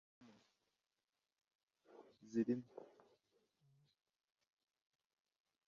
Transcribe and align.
zirimo 2.31 2.67